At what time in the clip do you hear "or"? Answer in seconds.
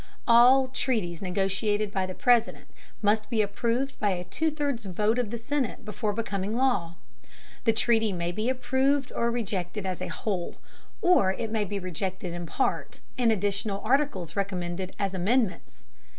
9.11-9.29, 11.03-11.33